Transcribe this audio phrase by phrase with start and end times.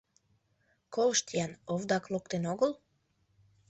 [0.93, 2.71] —Колышт-ян, овдак локтен огыл?